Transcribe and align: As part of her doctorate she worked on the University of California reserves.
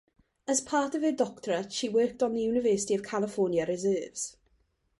As 0.47 0.61
part 0.61 0.95
of 0.95 1.03
her 1.03 1.11
doctorate 1.11 1.71
she 1.71 1.87
worked 1.87 2.23
on 2.23 2.33
the 2.33 2.41
University 2.41 2.95
of 2.95 3.03
California 3.03 3.67
reserves. 3.67 4.35